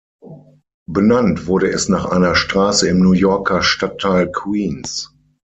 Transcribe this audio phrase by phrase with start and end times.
[0.87, 5.15] Benannt wurde es nach einer Straße im New Yorker Stadtteil Queens.